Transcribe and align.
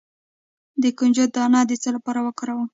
د 0.81 0.83
کنجد 0.97 1.29
دانه 1.35 1.59
د 1.69 1.71
څه 1.81 1.89
لپاره 1.95 2.19
وکاروم؟ 2.23 2.67